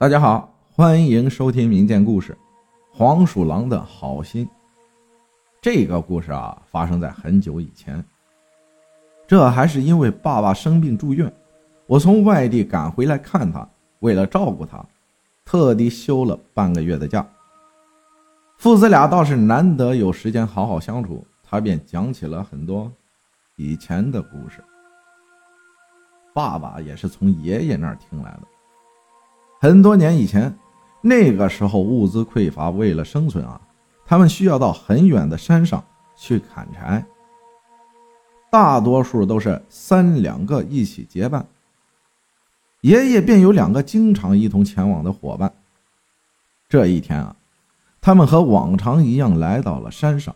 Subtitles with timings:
[0.00, 2.32] 大家好，欢迎收听民间故事
[2.96, 4.46] 《黄鼠狼的好心》。
[5.60, 8.04] 这个故事啊，发生在很久以前。
[9.26, 11.34] 这还是因为爸爸生病住院，
[11.88, 14.86] 我从外地赶回来看他，为了照顾他，
[15.44, 17.28] 特地休了半个月的假。
[18.56, 22.88] 父子俩倒是难得有时间好好相处，他便讲起了很多
[23.56, 24.62] 以前的故事。
[26.32, 28.42] 爸爸也是从爷爷那儿听来的。
[29.60, 30.56] 很多年以前，
[31.00, 33.60] 那个时候物资匮乏，为了生存啊，
[34.06, 35.82] 他们需要到很远的山上
[36.16, 37.04] 去砍柴。
[38.50, 41.44] 大多数都是三两个一起结伴，
[42.82, 45.52] 爷爷便有两个经常一同前往的伙伴。
[46.68, 47.34] 这一天啊，
[48.00, 50.34] 他们和往常一样来到了山上，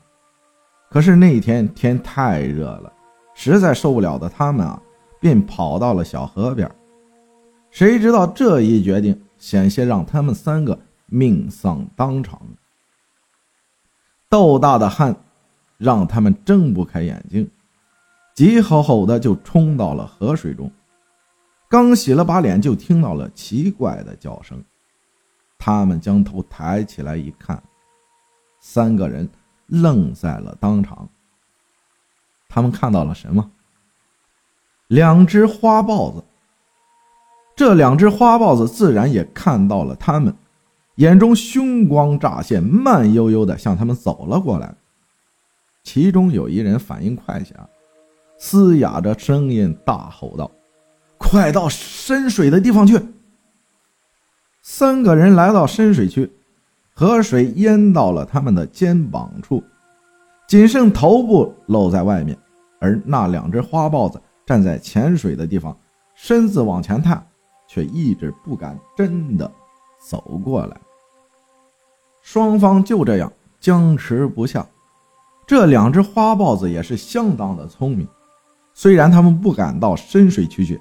[0.90, 2.92] 可是那一天天太热了，
[3.34, 4.82] 实在受不了的他们啊，
[5.20, 6.68] 便跑到了小河边。
[7.72, 12.40] 谁知道这一决定险些让他们三个命丧当场。
[14.28, 15.16] 豆大的汗
[15.78, 17.50] 让他们睁不开眼睛，
[18.34, 20.70] 急吼吼的就冲到了河水中。
[21.68, 24.62] 刚洗了把脸，就听到了奇怪的叫声。
[25.58, 27.62] 他们将头抬起来一看，
[28.60, 29.26] 三个人
[29.66, 31.08] 愣在了当场。
[32.50, 33.50] 他们看到了什么？
[34.88, 36.22] 两只花豹子。
[37.62, 40.34] 这两只花豹子自然也看到了他们，
[40.96, 44.74] 眼中凶光乍现，慢悠悠地向他们走了过来。
[45.84, 47.54] 其中有一人反应快些，
[48.36, 50.50] 嘶哑着声音大吼道
[51.16, 53.00] ：“快到深水的地方去！”
[54.60, 56.28] 三个人来到深水区，
[56.92, 59.62] 河水淹到了他们的肩膀处，
[60.48, 62.36] 仅剩头部露在外面，
[62.80, 65.78] 而那两只花豹子站在浅水的地方，
[66.16, 67.24] 身子往前探。
[67.72, 69.50] 却一直不敢真的
[69.98, 70.78] 走过来，
[72.20, 74.66] 双方就这样僵持不下。
[75.46, 78.06] 这两只花豹子也是相当的聪明，
[78.74, 80.78] 虽然他们不敢到深水区去，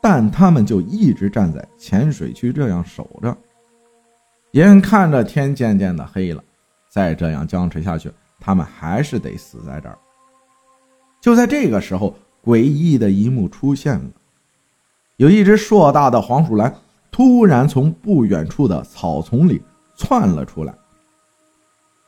[0.00, 3.36] 但他们就一直站在浅水区这样守着。
[4.52, 6.42] 眼看着天渐渐的黑了，
[6.88, 8.10] 再这样僵持下去，
[8.40, 9.98] 他们还是得死在这儿。
[11.20, 14.10] 就在这个时候，诡异的一幕出现了。
[15.16, 16.72] 有一只硕大的黄鼠狼
[17.12, 19.62] 突然从不远处的草丛里
[19.94, 20.74] 窜了出来，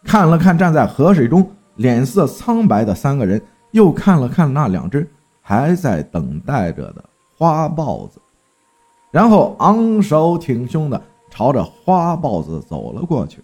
[0.02, 3.40] 看了看站在河水中脸色苍白的三个人，
[3.70, 5.08] 又看了看那两只
[5.40, 7.04] 还在等待着的
[7.36, 8.20] 花豹子，
[9.12, 11.00] 然后昂首挺胸的
[11.30, 13.40] 朝着花豹子走了过去。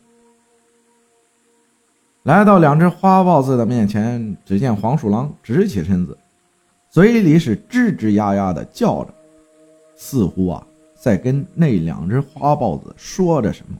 [2.24, 6.18] 来到两只花豹子的面前，只见黄鼠狼直起身子，
[6.90, 9.14] 嘴里是吱吱呀呀的叫着。
[10.04, 13.78] 似乎啊，在跟那两只花豹子说着什么，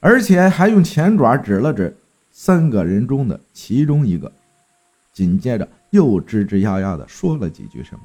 [0.00, 1.96] 而且还用前爪指了指
[2.32, 4.30] 三个人中的其中一个，
[5.12, 8.00] 紧接着又吱吱呀呀的说了几句什么，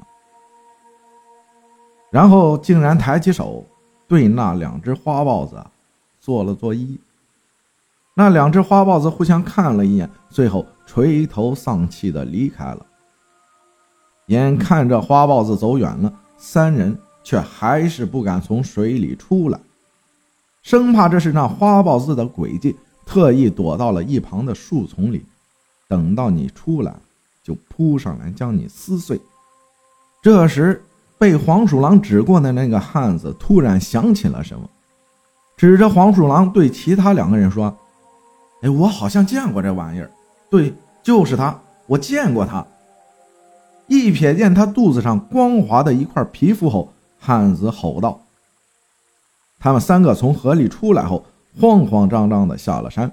[2.11, 3.65] 然后竟然抬起手
[4.07, 5.55] 对那两只花豹子
[6.19, 6.99] 做了作揖。
[8.13, 12.85] 那两只花豹子互相看了一眼，最后垂头丧气的离开了。
[14.27, 16.13] 眼看着花豹子走远了。
[16.37, 19.59] 三人却还是不敢从水里出来，
[20.61, 25.23] 生怕这是那花豹子的诡计，特意躲到了一旁的树丛里，
[25.87, 26.93] 等到你出来，
[27.43, 29.19] 就扑上来将你撕碎。
[30.21, 30.83] 这时，
[31.17, 34.69] 被黄鼠狼指过的那个汉子突然想起了什么，
[35.55, 37.73] 指着黄鼠狼对其他两个人说
[38.63, 40.11] ：“哎，我好像见过这玩意儿，
[40.49, 41.57] 对，就是他，
[41.87, 42.65] 我见过他。”
[43.93, 48.21] 一瞥见他肚子上光滑的一块皮肤后，汉子吼道
[49.61, 51.23] ：“他们三个从河里出来后，
[51.61, 53.11] 慌慌张张的下了山，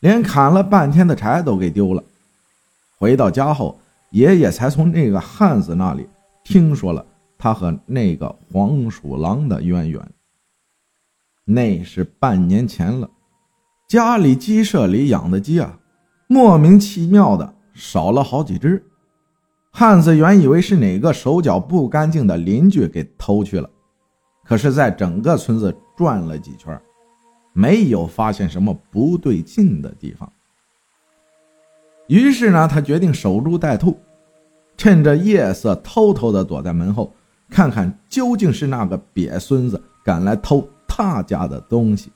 [0.00, 2.04] 连砍了半天的柴都给丢了。
[2.98, 3.78] 回到家后，
[4.10, 6.06] 爷爷才从那个汉子那里
[6.44, 7.04] 听说了
[7.36, 10.00] 他和那个黄鼠狼的渊源。
[11.44, 13.10] 那是半年前了，
[13.88, 15.78] 家里鸡舍里养的鸡啊，
[16.28, 18.84] 莫名其妙的少了好几只。”
[19.78, 23.68] 汉子原以为是哪个手脚不干净的邻居给偷去了，
[24.42, 26.80] 可是，在整个村子转了几圈，
[27.52, 30.32] 没有发现什么不对劲的地方。
[32.06, 34.00] 于是呢，他决定守株待兔，
[34.78, 37.12] 趁着夜色偷偷的躲在门后，
[37.50, 42.10] 看看究竟是那个瘪孙子敢来偷他家的东西。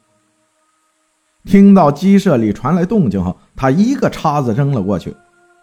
[1.44, 5.14] 听到鸡舍里传来动静后，他一个叉子扔了过去，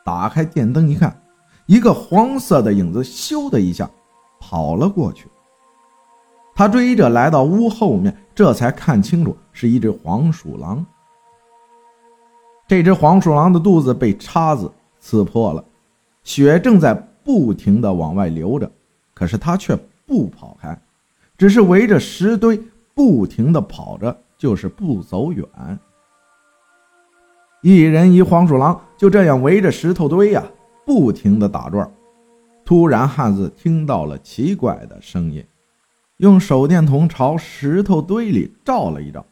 [0.05, 1.19] 打开电灯一看。
[1.67, 3.89] 一个黄色的影子，咻的一下
[4.39, 5.27] 跑了过去。
[6.55, 10.83] 他追着来到屋后面，这才看清楚是一只黄鼠狼。
[12.67, 15.63] 这只黄鼠狼的肚子被叉子刺破了，
[16.23, 16.93] 血正在
[17.23, 18.69] 不停的往外流着，
[19.13, 20.77] 可是它却不跑开，
[21.37, 22.59] 只是围着石堆
[22.93, 25.45] 不停的跑着，就是不走远。
[27.61, 30.43] 一人一黄鼠狼就这样围着石头堆呀，
[30.87, 31.87] 不停的打转。
[32.65, 35.45] 突然，汉子听到了奇怪的声音，
[36.17, 39.25] 用手电筒朝石头堆里照了一照，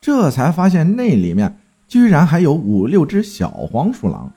[0.00, 1.58] 这才发现那里面。
[1.88, 4.28] 居然还有五六只小黄鼠狼，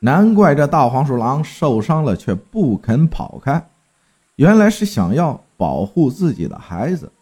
[0.00, 3.70] 难怪这大黄鼠狼受伤了却不肯跑开，
[4.34, 7.12] 原来是想要保护自己的孩子。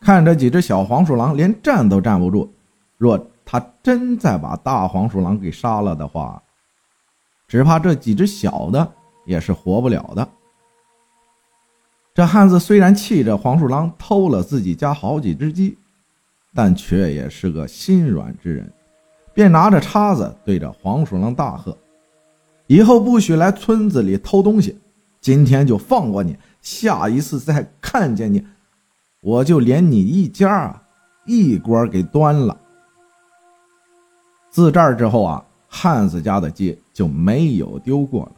[0.00, 2.52] 看着几只小黄鼠狼连站都站不住，
[2.98, 6.42] 若他真再把大黄鼠狼给杀了的话，
[7.48, 8.92] 只怕这几只小的
[9.26, 10.28] 也是活不了的。
[12.14, 15.76] 这汉子虽然气着黄鼠狼偷了自己家好几只鸡。
[16.54, 18.72] 但却也是个心软之人，
[19.32, 21.76] 便拿着叉子对着黄鼠狼大喝
[22.66, 24.76] ：“以后不许来村子里偷东西！
[25.20, 28.44] 今天就放过你，下一次再看见你，
[29.20, 30.82] 我就连你一家啊
[31.26, 32.58] 一锅给端了。”
[34.50, 35.44] 自这儿之后啊，
[35.80, 38.32] 汉子家的鸡就没有丢过了。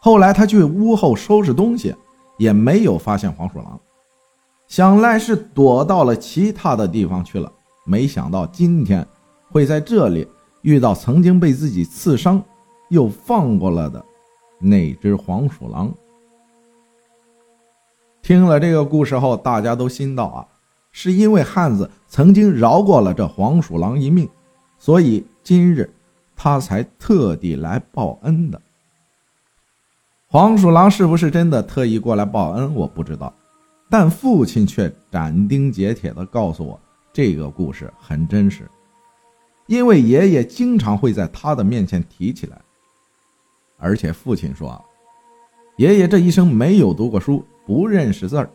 [0.00, 1.92] 后来他去屋后收拾东西，
[2.38, 3.80] 也没有发现黄鼠狼。
[4.68, 7.50] 想来是躲到了其他的地方去了，
[7.84, 9.04] 没想到今天
[9.50, 10.24] 会在这里
[10.62, 12.40] 遇到曾经被自己刺伤
[12.90, 14.04] 又放过了的
[14.60, 15.92] 那只黄鼠狼。
[18.22, 20.46] 听了这个故事后，大家都心道啊，
[20.92, 24.28] 是因为汉子曾经饶过了这黄鼠狼一命，
[24.78, 25.92] 所以今日
[26.36, 28.60] 他才特地来报恩的。
[30.28, 33.32] 黄鼠狼是不是真的特意过来报恩，我不知道。
[33.88, 36.78] 但父亲却斩钉截铁地告诉我，
[37.12, 38.68] 这个故事很真实，
[39.66, 42.60] 因为爷爷经常会在他的面前提起来。
[43.78, 44.84] 而且父亲说，
[45.76, 48.50] 爷爷这一生没有读过书，不认识字儿，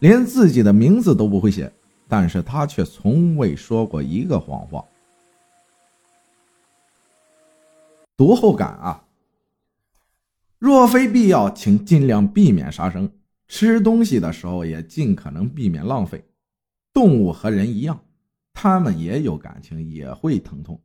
[0.00, 1.72] 连自己的名字都不会写，
[2.08, 4.84] 但是他却从未说过一个谎话。
[8.16, 9.04] 读后感啊，
[10.58, 13.10] 若非必要，请尽量避免杀生。
[13.46, 16.24] 吃东西的时候也尽可能避免浪费。
[16.92, 18.00] 动物和人一样，
[18.52, 20.80] 它们也有感情，也会疼痛，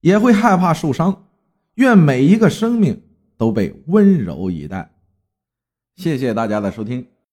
[0.00, 1.28] 也会害怕受伤。
[1.74, 3.00] 愿每一个生命
[3.36, 4.90] 都被温柔以待。
[5.96, 7.06] 谢谢大家的收听。